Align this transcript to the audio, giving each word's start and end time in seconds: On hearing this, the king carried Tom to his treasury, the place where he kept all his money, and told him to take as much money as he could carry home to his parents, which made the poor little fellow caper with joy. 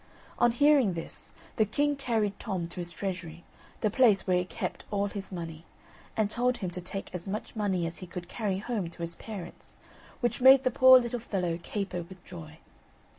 On 0.39 0.51
hearing 0.51 0.93
this, 0.95 1.31
the 1.57 1.65
king 1.65 1.95
carried 1.95 2.39
Tom 2.39 2.67
to 2.69 2.77
his 2.77 2.91
treasury, 2.91 3.43
the 3.81 3.91
place 3.91 4.25
where 4.25 4.37
he 4.39 4.45
kept 4.45 4.83
all 4.89 5.05
his 5.05 5.31
money, 5.31 5.63
and 6.17 6.27
told 6.27 6.57
him 6.57 6.71
to 6.71 6.81
take 6.81 7.13
as 7.13 7.27
much 7.27 7.55
money 7.55 7.85
as 7.85 7.99
he 7.99 8.07
could 8.07 8.27
carry 8.27 8.57
home 8.57 8.89
to 8.89 9.03
his 9.03 9.15
parents, 9.17 9.75
which 10.19 10.41
made 10.41 10.63
the 10.63 10.71
poor 10.71 10.97
little 10.99 11.19
fellow 11.19 11.59
caper 11.61 12.01
with 12.01 12.25
joy. 12.25 12.57